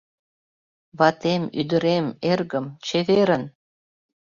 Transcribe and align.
Ватем, 0.97 1.43
ӱдырем, 1.59 2.05
эргым, 2.31 2.65
чеверын! 2.85 3.43